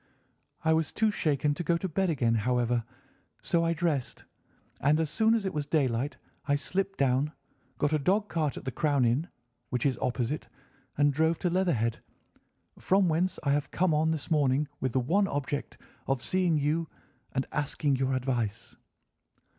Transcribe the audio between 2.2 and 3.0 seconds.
however,